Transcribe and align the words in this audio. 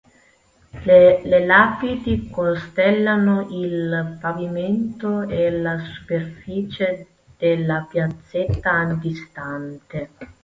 Le 0.85 1.39
lapidi 1.45 2.27
costellano 2.31 3.49
il 3.51 4.17
pavimento 4.19 5.21
e 5.29 5.51
la 5.51 5.77
superficie 5.77 7.05
della 7.37 7.85
piazzetta 7.87 8.71
antistante. 8.71 10.09